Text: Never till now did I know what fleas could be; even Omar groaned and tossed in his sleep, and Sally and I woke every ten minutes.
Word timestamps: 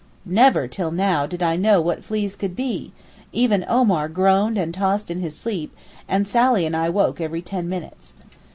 Never 0.25 0.67
till 0.67 0.89
now 0.89 1.27
did 1.27 1.43
I 1.43 1.55
know 1.55 1.79
what 1.79 2.03
fleas 2.03 2.35
could 2.35 2.55
be; 2.55 2.91
even 3.31 3.63
Omar 3.69 4.09
groaned 4.09 4.57
and 4.57 4.73
tossed 4.73 5.11
in 5.11 5.19
his 5.19 5.37
sleep, 5.37 5.75
and 6.07 6.27
Sally 6.27 6.65
and 6.65 6.75
I 6.75 6.89
woke 6.89 7.21
every 7.21 7.43
ten 7.43 7.69
minutes. 7.69 8.13